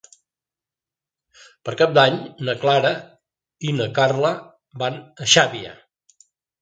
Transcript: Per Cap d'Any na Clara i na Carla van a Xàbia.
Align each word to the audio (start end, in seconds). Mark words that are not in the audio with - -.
Per 1.67 1.75
Cap 1.81 1.93
d'Any 1.99 2.17
na 2.49 2.55
Clara 2.65 2.93
i 3.69 3.75
na 3.81 3.89
Carla 4.01 4.33
van 4.85 4.99
a 5.27 5.33
Xàbia. 5.35 5.77